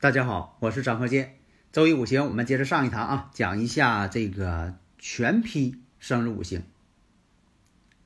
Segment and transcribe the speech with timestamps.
[0.00, 1.36] 大家好，我是张鹤剑。
[1.72, 6.62] 周一五行，我们接着上一堂啊，讲一下这个全批生日五行，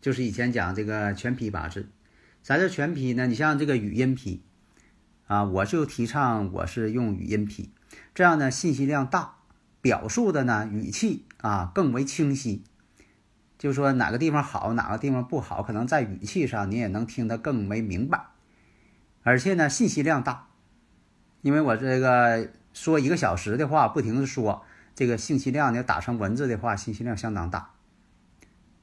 [0.00, 1.88] 就是以前讲这个全批八字。
[2.42, 3.28] 啥叫全批呢？
[3.28, 4.42] 你像这个语音批
[5.28, 7.70] 啊，我就提倡我是用语音批，
[8.12, 9.36] 这样呢信息量大，
[9.80, 12.64] 表述的呢语气啊更为清晰。
[13.56, 18.24] 就说哪个地方好，哪个地方不好，可能在语气上你也能听得更为明白，
[19.22, 20.48] 而且呢信息量大。
[21.44, 24.64] 因为我这个说一个小时的话，不停的说，
[24.94, 27.72] 这个信息量呢打成文字的话，信息量相当大。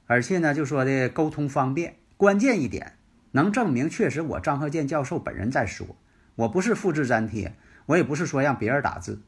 [0.06, 2.94] 而且呢，就说的沟通方便，关键一点
[3.32, 5.96] 能证明确实我张鹤剑教授本人在说，
[6.36, 7.56] 我不是复制粘贴，
[7.88, 9.20] 我也不是说让别人打字，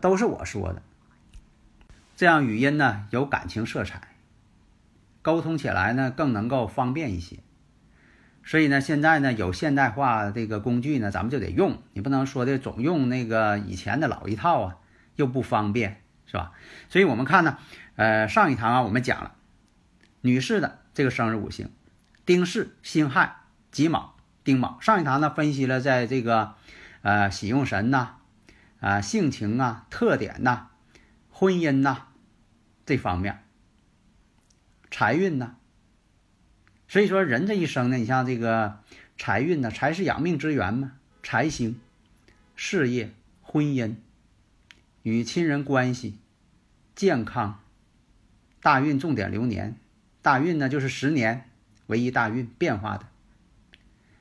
[0.00, 0.80] 都是我说的。
[2.16, 4.00] 这样语音呢有感情色彩，
[5.20, 7.36] 沟通起来呢更能够方便一些。
[8.48, 11.82] 所以呢，现在呢有现代化这个工具呢，咱们就得用。
[11.94, 14.76] 你不能说的总用那个以前的老一套啊，
[15.16, 16.52] 又不方便，是吧？
[16.88, 17.58] 所以我们看呢，
[17.96, 19.34] 呃，上一堂啊，我们讲了
[20.20, 21.70] 女士的这个生日五行：
[22.24, 23.34] 丁巳、辛亥、
[23.72, 24.78] 己卯、丁卯。
[24.80, 26.54] 上一堂呢分析了在这个
[27.02, 28.18] 呃喜用神呐、
[28.78, 30.68] 啊性情啊、特点呐、
[31.30, 32.06] 婚姻呐
[32.86, 33.42] 这方面，
[34.88, 35.56] 财运呐。
[36.88, 38.78] 所以说，人这一生呢，你像这个
[39.18, 41.80] 财运呢，财是养命之源嘛，财星、
[42.54, 43.10] 事业、
[43.42, 43.96] 婚姻、
[45.02, 46.16] 与亲人关系、
[46.94, 47.60] 健康、
[48.62, 49.76] 大运重点流年，
[50.22, 51.48] 大运呢就是十年
[51.88, 53.06] 为一大运变化的，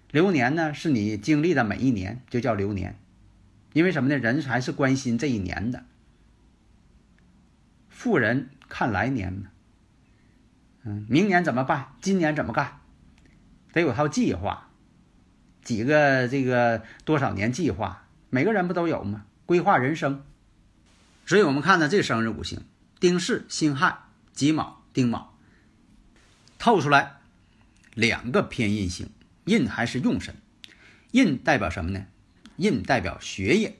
[0.09, 2.97] 流年呢是你经历的每一年就叫流年，
[3.73, 4.17] 因为什么呢？
[4.17, 5.85] 人还是关心这一年的，
[7.89, 9.51] 富人看来年嘛。
[10.85, 11.95] 嗯，明年怎么办？
[11.99, 12.79] 今年怎么干？
[13.73, 14.69] 得有套计划，
[15.63, 19.25] 几个这个多少年计划，每个人不都有吗？
[19.47, 20.23] 规划人生。
[21.25, 22.61] 所以我们看呢，这生日五行：
[22.99, 23.97] 丁巳、辛亥、
[24.31, 25.35] 己卯、丁卯，
[26.59, 27.17] 透出来
[27.95, 29.09] 两个偏印星，
[29.45, 30.35] 印还是用神。
[31.11, 32.05] 印代表什么呢？
[32.57, 33.79] 印代表学业、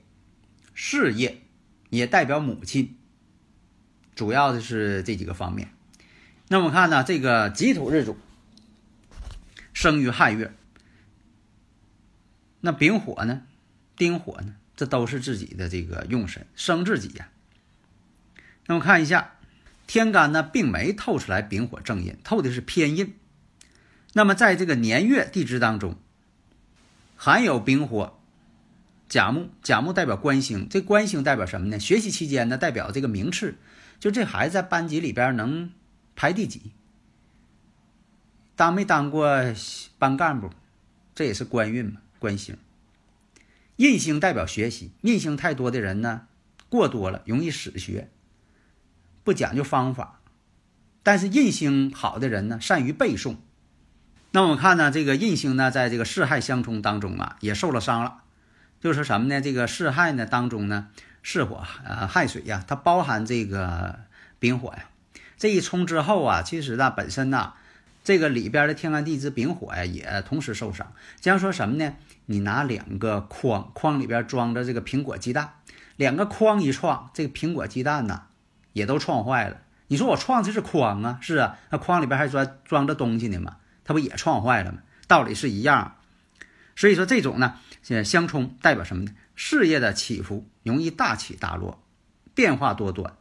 [0.74, 1.44] 事业，
[1.92, 2.98] 也代表母亲。
[4.16, 5.70] 主要的是这几个方面。
[6.48, 8.18] 那我们看呢，这个己土日主
[9.74, 10.54] 生于亥月，
[12.62, 13.42] 那丙火呢，
[13.96, 17.30] 丁火呢，这都是自己的这个用神，生自己呀。
[18.68, 19.38] 那么看一下
[19.88, 23.16] 天干呢，并没透出来丙火正印，透的是偏印。
[24.14, 25.98] 那么在这个年月地支当中，
[27.16, 28.20] 含有丙火、
[29.10, 31.80] 甲木，甲木代表官星，这官星代表什么呢？
[31.80, 33.56] 学习期间呢，代表这个名次，
[34.00, 35.72] 就这孩子在班级里边能。
[36.16, 36.72] 排第几？
[38.56, 39.28] 当没当过
[40.00, 40.50] 班干部，
[41.14, 42.58] 这也是官运嘛，官星。
[43.76, 46.28] 印星代表学习，印星太多的人呢，
[46.70, 48.10] 过多了容易死学，
[49.26, 50.22] 不讲究方法。
[51.04, 53.36] 但是印星好的人呢，善于背诵。
[54.32, 58.24] 那我们看呢，这个印星呢，在这个四害相冲当中啊，也受了伤了。
[58.80, 59.42] 就是什么呢？
[59.42, 60.88] 这个四害呢当中呢，
[61.22, 64.00] 是火呃亥水呀，它包含这个
[64.40, 64.90] 丙火呀。
[65.38, 67.54] 这一冲之后啊，其实呢，本身呢，
[68.04, 70.94] 这个里边的天干地支丙火呀，也同时受伤。
[71.20, 71.96] 这样说什么呢？
[72.28, 75.56] 你拿两个筐，筐里边装着这个苹果鸡蛋，
[75.98, 78.24] 两个筐一撞，这个苹果鸡蛋呢，
[78.74, 79.58] 也都撞坏了。
[79.88, 81.20] 你说我撞的是筐啊？
[81.22, 84.80] 是啊，那筐里边还装装着东西呢嘛，它不也撞坏了吗？
[85.08, 85.98] 道理是一样。
[86.76, 87.56] 所以说这种呢，
[88.06, 89.12] 相冲代表什么呢？
[89.36, 91.84] 事业的起伏容易大起大落，
[92.34, 93.14] 变化多端。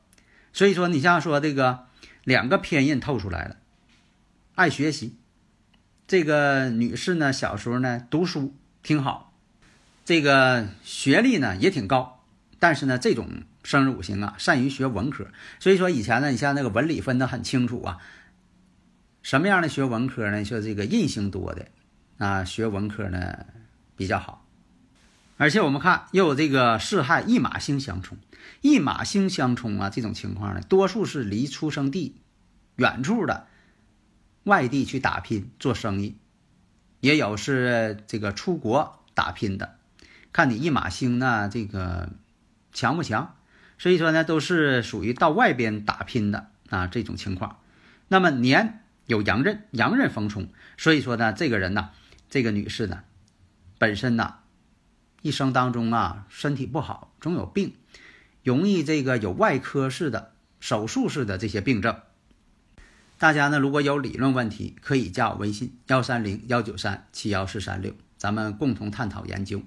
[0.52, 1.87] 所以说你像说这个。
[2.24, 3.56] 两个偏印透出来了，
[4.54, 5.16] 爱学习，
[6.06, 9.32] 这个女士呢，小时候呢读书挺好，
[10.04, 12.24] 这个学历呢也挺高，
[12.58, 13.28] 但是呢，这种
[13.62, 15.28] 生日五行啊，善于学文科，
[15.60, 17.98] 所以说以前呢，你像那个文理分得很清楚啊，
[19.22, 20.44] 什么样的学文科呢？
[20.44, 21.66] 说这个印星多的
[22.18, 23.46] 啊，学文科呢
[23.96, 24.44] 比较好。
[25.36, 28.16] 而且我们看又有这个四害一马星相冲，
[28.60, 32.14] 一马星相冲啊，这种情况呢，多数是离出生地
[32.76, 33.48] 远处的
[34.44, 36.16] 外地去打拼做生意，
[37.00, 39.76] 也有是这个出国打拼的，
[40.32, 42.10] 看你一马星呢，这个
[42.72, 43.34] 强不强？
[43.76, 47.58] 所以说呢，都是属于到外边打拼的啊这种情况。
[48.06, 50.48] 那么年有阳刃，阳刃逢冲，
[50.78, 51.90] 所以说呢，这个人呢，
[52.31, 53.02] 这个女士呢，
[53.78, 54.36] 本身呢。
[55.24, 57.72] 一生当中啊，身体不好，总有病，
[58.42, 61.98] 容易这个有外科式的、手术式的这些病症。
[63.18, 69.62] 大家呢，如果有理论问题，可以加我微信幺三零幺九三七幺四三六，咱们共同探讨研究。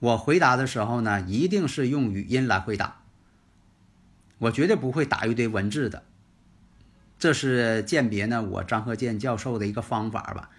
[0.00, 3.02] 我回答的时候呢，一定是用语音来回答，
[4.38, 6.02] 我绝对不会打一堆文字的。
[7.20, 10.50] 这是鉴别呢我张鹤健教授的一个方法吧。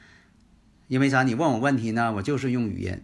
[0.87, 1.23] 因为啥？
[1.23, 3.03] 你问我问题呢，我就是用语音。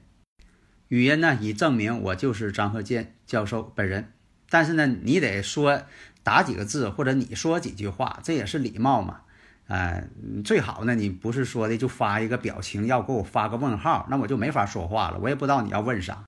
[0.89, 4.13] 语音呢，以证明我就是张鹤健教授本人。
[4.49, 5.83] 但是呢，你得说
[6.23, 9.21] 打几个字，或者你说几句话，这也是礼貌嘛。
[9.67, 10.07] 哎，
[10.45, 16.23] 最好呢，你不是说的就发一个表情，要给我发个问号，那我就没法说话了，我也不知道你要问啥。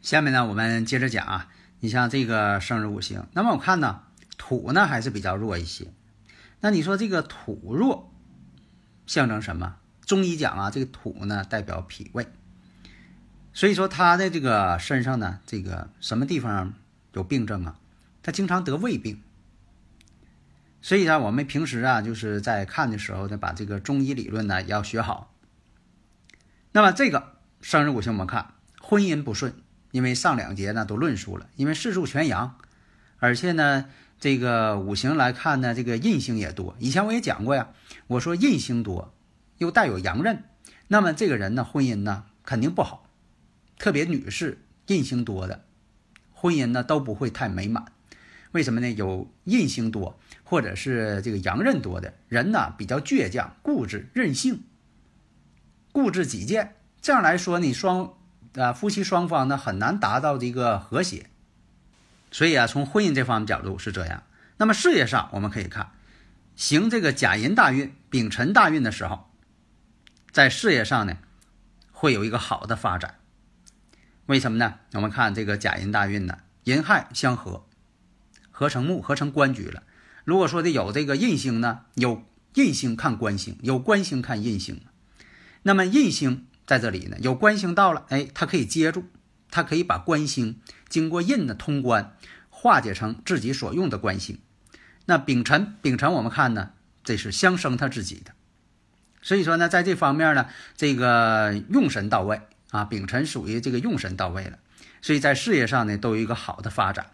[0.00, 1.48] 下面呢，我们接着讲啊，
[1.80, 4.02] 你像这个生日五行，那么我看呢，
[4.36, 5.88] 土呢还是比较弱一些。
[6.60, 8.12] 那你说这个土弱，
[9.06, 9.74] 象征什么？
[10.06, 12.28] 中医讲啊，这个土呢代表脾胃。
[13.58, 16.74] 所以说他的这个身上呢，这个什么地方
[17.12, 17.74] 有病症啊？
[18.22, 19.20] 他经常得胃病。
[20.80, 25.34] 所以呢，我们平时啊，就是在看的时候呢，把这个中医理论呢要学好。
[26.70, 29.52] 那么这个生日五行我们看婚姻不顺，
[29.90, 32.58] 因为上两节呢都论述了，因为四柱全阳，
[33.18, 33.86] 而且呢
[34.20, 36.76] 这个五行来看呢，这个印星也多。
[36.78, 37.70] 以前我也讲过呀，
[38.06, 39.12] 我说印星多
[39.56, 40.44] 又带有阳刃，
[40.86, 43.06] 那么这个人呢婚姻呢肯定不好。
[43.78, 45.64] 特别女士印星多的，
[46.32, 47.92] 婚姻呢都不会太美满。
[48.52, 48.90] 为什么呢？
[48.90, 54.64] 有印星多或者是这个阳刃多的人呢，比较倔强、固执、任性、
[55.92, 56.74] 固执己见。
[57.02, 58.14] 这样来说，你双
[58.54, 61.28] 啊夫妻双方呢很难达到这个和谐。
[62.30, 64.22] 所以啊，从婚姻这方面角度是这样。
[64.56, 65.92] 那么事业上，我们可以看
[66.56, 69.30] 行这个甲寅大运、丙辰大运的时候，
[70.32, 71.18] 在事业上呢
[71.92, 73.16] 会有一个好的发展。
[74.28, 74.74] 为什么呢？
[74.92, 77.64] 我们看这个甲寅大运呢，寅亥相合，
[78.50, 79.84] 合成木，合成官局了。
[80.24, 82.22] 如果说的有这个印星呢，有
[82.52, 84.82] 印星看官星，有官星看印星。
[85.62, 89.06] 那么印星在这里呢，有官星到了，哎，它可以接住，
[89.50, 90.60] 它可以把官星
[90.90, 92.14] 经过印的通关，
[92.50, 94.38] 化解成自己所用的官星。
[95.06, 96.72] 那丙辰，丙辰我们看呢，
[97.02, 98.32] 这是相生他自己的。
[99.22, 102.42] 所以说呢，在这方面呢，这个用神到位。
[102.70, 104.58] 啊，丙辰属于这个用神到位了，
[105.00, 107.12] 所以在事业上呢都有一个好的发展。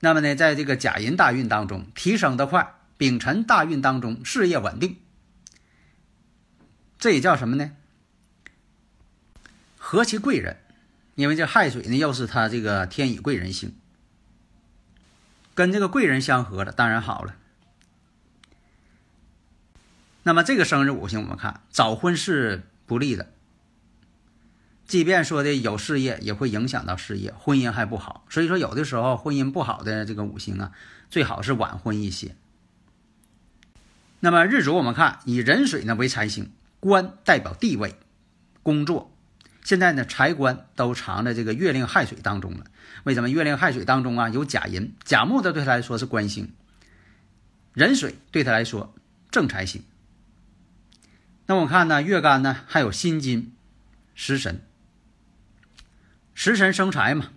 [0.00, 4.96] 那么呢，在这个甲寅大运当中提升的快，丙辰大运当中事业稳定，
[6.98, 7.72] 这也叫什么呢？
[9.76, 10.58] 合其贵人，
[11.14, 13.74] 因为这亥水呢又是他这个天乙贵人星，
[15.54, 17.36] 跟这个贵人相合了，当然好了。
[20.24, 23.32] 那么这个生日五行我们看早婚是不利的。
[24.88, 28.24] 即便说的有事业，也会影响到事业，婚姻还不好。
[28.30, 30.72] 所以说，有的时候婚姻不好的这个五行啊，
[31.10, 32.34] 最好是晚婚一些。
[34.20, 37.96] 那么日主我们看以壬水呢为财星，官代表地位、
[38.62, 39.14] 工作。
[39.62, 42.64] 现在呢财官都藏在这个月令亥水当中了。
[43.04, 46.50] 为什么月令亥水当中啊有甲寅、甲木的对他来说是官星，
[47.74, 48.94] 壬水对他来说
[49.30, 49.82] 正财星。
[51.44, 53.52] 那我看呢月干呢还有辛金、
[54.14, 54.62] 食神。
[56.40, 57.30] 食神生财嘛，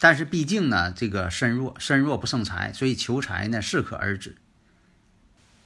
[0.00, 4.36] 但是毕竟呢，这个身弱，身弱不胜财，所以求财呢适可而止。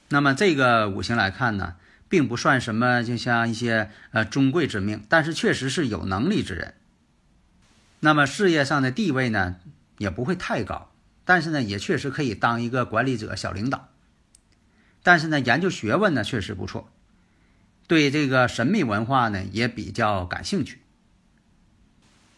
[0.09, 1.77] 那么这个五行来看呢，
[2.09, 6.73] 并不算什么，就像一些呃尊贵之命，但是确实是有能力之人。
[8.01, 9.55] 那么事业上的地位呢，
[9.99, 10.91] 也不会太高，
[11.23, 13.87] 但是呢，也确实可以当一个管理者、小领导。
[15.01, 16.91] 但是呢，研究学问呢，确实不错。
[17.87, 20.81] 对这个神秘文化呢也比较感兴趣。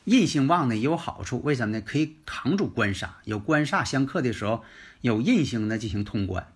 [0.05, 1.81] 印星旺呢也有好处，为什么呢？
[1.85, 4.63] 可以扛住官煞，有官煞相克的时候，
[5.01, 6.51] 有印星呢进行通关。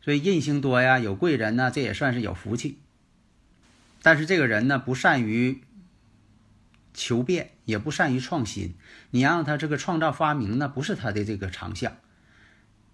[0.00, 2.78] 所以印星多呀，有贵人呢，这也算是有福气。
[4.02, 5.62] 但是这个人呢不善于
[6.94, 8.74] 求变，也不善于创新。
[9.10, 11.96] 你让他这个创造发明呢，不是他的这个长项。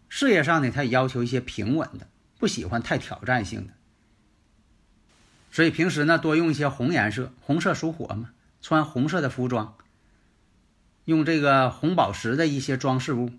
[0.08, 3.72] 事业上呢，他也要求一些平稳的，不喜欢太挑战性的。
[5.54, 8.30] 所以平时呢多用一些红颜色，红色属火嘛，
[8.60, 9.76] 穿红色的服装，
[11.04, 13.30] 用这个红宝石的一些装饰物。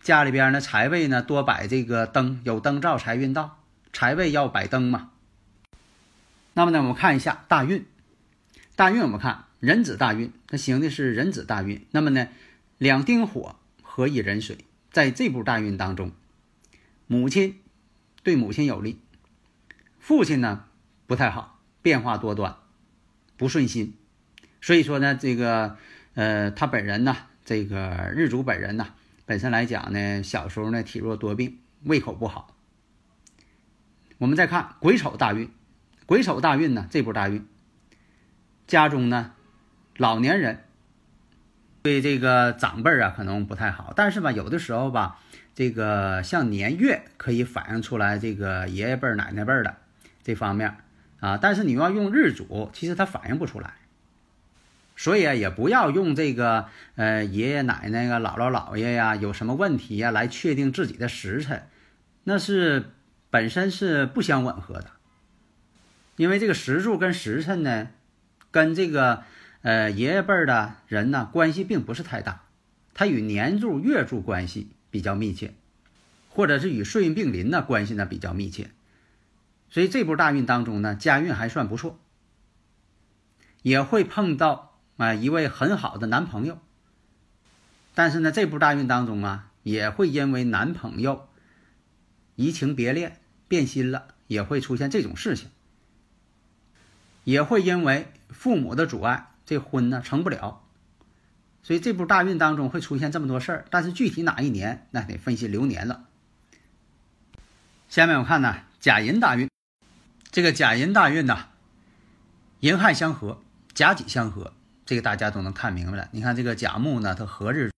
[0.00, 3.62] 家里边呢财位呢多摆这个灯，有灯照财运到，
[3.92, 5.12] 财位要摆灯嘛。
[6.54, 7.86] 那么呢，我们看一下大运，
[8.74, 11.86] 大运我们看壬子大运，它行的是壬子大运。
[11.92, 12.26] 那么呢，
[12.76, 14.58] 两丁火合一壬水，
[14.90, 16.10] 在这部大运当中，
[17.06, 17.60] 母亲
[18.24, 18.98] 对母亲有利，
[20.00, 20.64] 父亲呢
[21.06, 22.56] 不太好，变化多端，
[23.36, 23.94] 不顺心。
[24.60, 25.76] 所以说呢，这个
[26.14, 28.88] 呃，他本人呢，这个日主本人呢，
[29.26, 32.56] 本身来讲呢，小时候呢体弱多病，胃口不好。
[34.18, 35.48] 我们再看癸丑大运。
[36.06, 37.46] 癸丑大运呢，这波大运，
[38.66, 39.32] 家中呢，
[39.96, 40.64] 老年人
[41.82, 45.20] 对这个长辈啊可能不太好，但是吧，有的时候吧，
[45.54, 49.76] 这个像年月可以反映出来这个爷爷辈奶奶辈的
[50.22, 50.76] 这方面
[51.20, 53.74] 啊，但是你要用日主，其实它反映不出来，
[54.96, 61.66] 所以啊，也不要用这个呃爷爷奶奶呀、姥姥姥爷呀有什么问题呀来确定自己的时辰，
[62.24, 62.90] 那是
[63.30, 64.90] 本身是不相吻合的。
[66.16, 67.88] 因为这个时柱跟时辰呢，
[68.50, 69.22] 跟这个
[69.62, 72.42] 呃爷爷辈儿的人呢关系并不是太大，
[72.92, 75.54] 它与年柱、月柱关系比较密切，
[76.28, 78.70] 或者是与岁运并临呢关系呢比较密切，
[79.70, 81.98] 所以这波大运当中呢，家运还算不错，
[83.62, 86.58] 也会碰到啊一位很好的男朋友，
[87.94, 91.28] 但是呢这波大运当中啊，也会因为男朋友
[92.36, 95.48] 移情别恋变心了，也会出现这种事情。
[97.24, 100.62] 也会因为父母的阻碍，这婚呢成不了，
[101.62, 103.64] 所以这部大运当中会出现这么多事儿。
[103.70, 106.06] 但是具体哪一年，那得分析流年了。
[107.90, 109.50] 下面我看呢，甲寅大运，
[110.30, 111.46] 这个甲寅大运呢，
[112.60, 113.42] 寅亥相合，
[113.74, 114.52] 甲己相合，
[114.86, 116.08] 这个大家都能看明白了。
[116.12, 117.72] 你看这个甲木呢，它合日，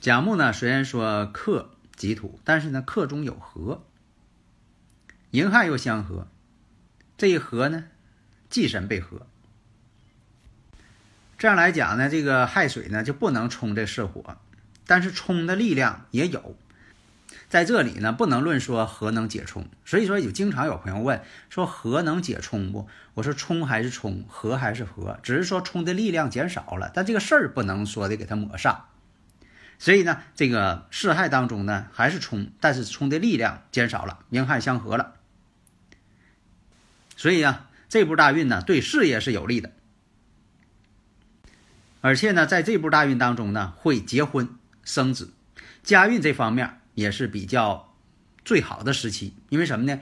[0.00, 3.84] 甲木呢虽然说克己土，但是呢克中有合，
[5.30, 6.26] 寅亥又相合，
[7.18, 7.84] 这一合呢。
[8.48, 9.26] 忌神被合，
[11.36, 14.38] 这样来讲呢，这个亥水呢就不能冲这巳火，
[14.86, 16.56] 但是冲的力量也有。
[17.48, 22.88] 在这里呢，不能论说和能解冲，所以说有经常有朋友问说和能解冲不？
[23.14, 28.86] 我说冲还是冲，和还是和，只是说冲的力量减少了，但这个事儿不能说的给它抹上。
[29.78, 35.14] 所以呢，这个巳亥当中呢还是冲，但是冲的力量减少了，寅亥相合了。
[37.16, 37.68] 所以啊。
[37.88, 39.70] 这部大运呢，对事业是有利的，
[42.00, 44.48] 而且呢，在这部大运当中呢，会结婚
[44.82, 45.32] 生子，
[45.84, 47.94] 家运这方面也是比较
[48.44, 49.36] 最好的时期。
[49.48, 50.00] 因为什么呢？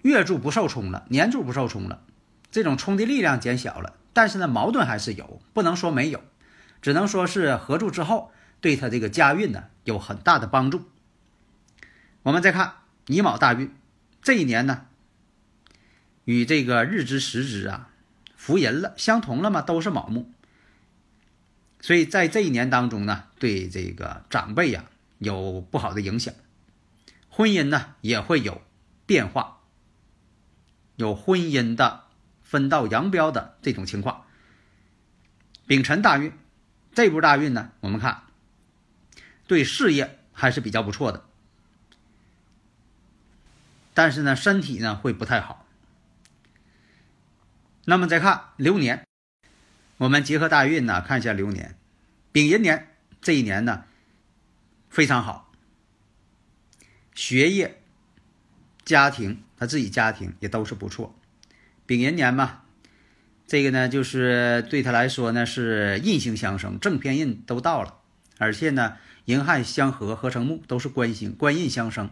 [0.00, 2.02] 月柱不受冲了，年柱不受冲了，
[2.50, 6.24] 这种冲的力量减小了，但是呢，矛盾还是有，不能说没有，
[6.80, 8.32] 只能说是合柱之后，
[8.62, 10.88] 对他这个家运呢有很大的帮助。
[12.22, 12.76] 我们再看
[13.08, 13.70] 乙卯大运，
[14.22, 14.86] 这一年呢。
[16.26, 17.90] 与这个日支时支啊，
[18.36, 20.30] 福人了，相同了嘛，都是卯木，
[21.80, 24.84] 所以在这一年当中呢，对这个长辈呀
[25.20, 26.34] 有不好的影响，
[27.28, 28.62] 婚姻呢也会有
[29.04, 29.60] 变化，
[30.96, 32.04] 有婚姻的
[32.42, 34.24] 分道扬镳的这种情况。
[35.66, 36.32] 丙辰大运，
[36.94, 38.22] 这部大运呢，我们看
[39.46, 41.26] 对事业还是比较不错的，
[43.92, 45.66] 但是呢，身体呢会不太好。
[47.84, 49.06] 那么再看流年，
[49.98, 51.76] 我们结合大运呢，看一下流年。
[52.32, 53.84] 丙寅年这一年呢
[54.90, 55.52] 非常好，
[57.14, 57.80] 学业、
[58.84, 61.16] 家庭，他自己家庭也都是不错。
[61.86, 62.62] 丙寅年嘛，
[63.46, 67.98] 这个呢就是对他来说呢是印星相生，正偏印都到了，
[68.38, 72.10] 而且呢寅亥相合，合成木，都是官星，官印相生。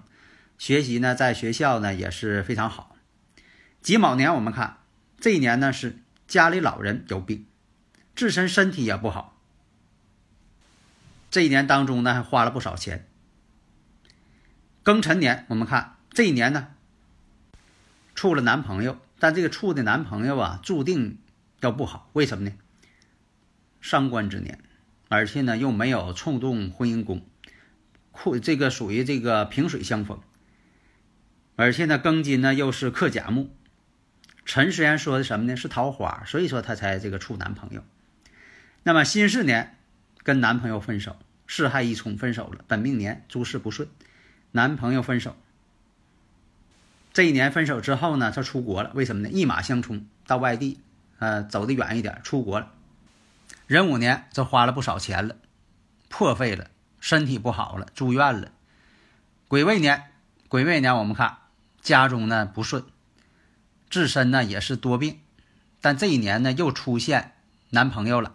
[0.57, 2.97] 学习呢在学校呢也是非常好。
[3.83, 4.79] 己卯年我们看。
[5.21, 7.45] 这一年呢是家里老人有病，
[8.15, 9.38] 自身身体也不好。
[11.31, 13.07] 这一年当中呢还花了不少钱。
[14.85, 16.69] 庚辰年我们看这一年呢
[18.15, 21.19] 处了男朋友，但这个处的男朋友啊注定
[21.61, 22.55] 要不好，为什么呢？
[23.81, 24.59] 伤官之年，
[25.09, 27.25] 而且呢又没有冲动婚姻宫，
[28.11, 30.21] 库这个属于这个萍水相逢，
[31.55, 33.55] 而且呢庚金呢又是克甲木。
[34.45, 35.57] 辰虽然说的什么呢？
[35.57, 37.85] 是桃花，所以说他才这个处男朋友。
[38.83, 39.78] 那么辛巳年
[40.29, 41.17] 跟男朋友分手，
[41.47, 42.63] 四害一冲分手了。
[42.69, 43.89] 本命年诸事不顺，
[44.51, 45.35] 男朋友分手。
[47.15, 49.31] 这一年分手之后呢，他出国了，为什么呢？
[49.31, 50.81] 一马相冲到外地，
[51.19, 52.71] 呃，走得远一点，出国了。
[53.67, 55.37] 壬午年这花了不少钱了，
[56.11, 56.69] 破费了，
[57.01, 58.53] 身体不好了，住院了。
[59.49, 60.11] 癸未年，
[60.51, 61.39] 癸未年我们看
[61.81, 62.85] 家中呢不顺，
[63.89, 65.21] 自身呢也是多病，
[65.81, 67.33] 但这一年呢又出现
[67.71, 68.35] 男朋友了，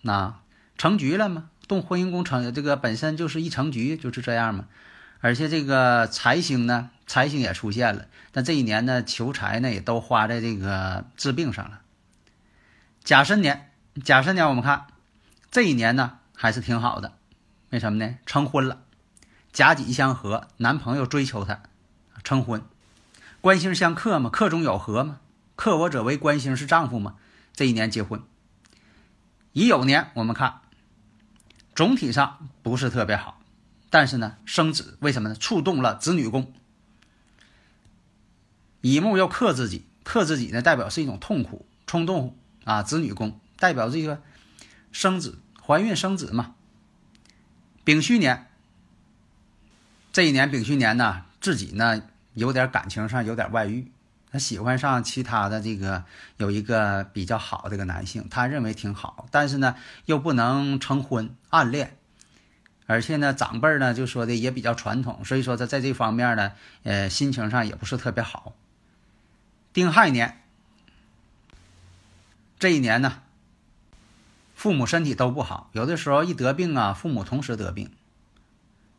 [0.00, 0.40] 那
[0.76, 1.50] 成局了吗？
[1.66, 4.66] 动婚姻宫成这个本身就是一成局，就是这样嘛。
[5.20, 11.80] 而且这个财星呢，财星也出现了，但这一年呢，求财呢也都花在这个治病上了。
[13.02, 13.70] 甲申年，
[14.04, 14.88] 甲申年我们看
[15.50, 17.14] 这一年呢还是挺好的，
[17.70, 18.16] 为什么呢？
[18.26, 18.82] 成婚了，
[19.50, 21.62] 甲己相合，男朋友追求她，
[22.22, 22.62] 成婚。
[23.40, 25.20] 官星相克嘛，克中有合嘛，
[25.56, 27.14] 克我者为官星是丈夫嘛，
[27.54, 28.20] 这一年结婚。
[29.52, 30.60] 乙酉年我们看。
[31.74, 33.40] 总体上不是特别好，
[33.90, 35.34] 但是呢，生子为什么呢？
[35.34, 36.52] 触动了子女宫，
[38.80, 42.82] 乙木要克自己，克自己呢，代表是一种痛苦、冲动啊。
[42.82, 44.22] 子女宫代表这个
[44.92, 46.54] 生子、怀孕生子嘛。
[47.82, 48.46] 丙戌年，
[50.12, 52.02] 这一年丙戌年呢，自己呢
[52.34, 53.90] 有点感情上有点外遇。
[54.34, 56.02] 他喜欢上其他的这个
[56.38, 59.76] 有一个比较好这个男性，他认为挺好，但是呢
[60.06, 61.96] 又不能成婚，暗恋，
[62.86, 66.50] 而且呢长辈呢就说的也比较传统，所以说他在这方面呢，
[66.82, 68.54] 呃心情上也不是特别好。
[69.72, 70.42] 丁亥年
[72.58, 73.22] 这一年呢，
[74.56, 77.88] 父母身体都不好，有的时候一得病啊，父母同时得病，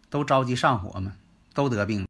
[0.10, 1.12] 都着急上火嘛，
[1.54, 2.08] 都得病。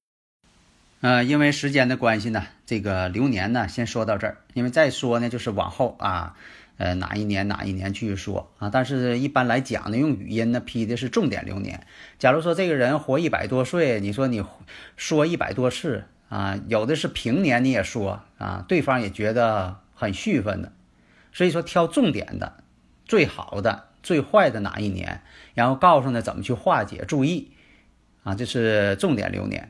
[1.05, 4.39] 呃，因为时间的关系呢，这个流年呢，先说到这儿。
[4.55, 6.35] 因为再说呢，就是往后啊，
[6.77, 8.71] 呃，哪一年哪一年继续说啊。
[8.73, 11.85] 但是一般来讲呢，用语音呢批的是重点流年。
[12.17, 14.43] 假如说这个人活一百多岁，你说你
[14.97, 20.71] 说一百多次啊，有的是平年你也说啊，对方也觉得很续分的。
[21.31, 22.63] 所以说挑重点的、
[23.05, 25.21] 最好的、最坏的哪一年，
[25.53, 27.51] 然后告诉呢怎么去化解，注意
[28.23, 29.69] 啊，这是重点流年。